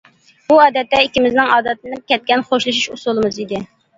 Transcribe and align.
بۇ 0.51 0.55
ئادەتتە 0.61 1.01
ئىككىمىزنىڭ 1.07 1.51
ئادەتلىنىپ 1.57 2.09
كەتكەن 2.13 2.45
«خوشلىشىش» 2.49 2.87
ئۇسۇلىمىز 2.97 3.41
ئىدى. 3.45 3.63